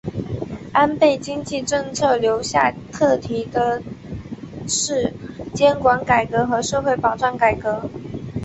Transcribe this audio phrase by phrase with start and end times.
[0.73, 3.83] 安倍经济政策留下课题的
[4.67, 5.13] 是
[5.53, 7.83] 监管改革和社会保障改革。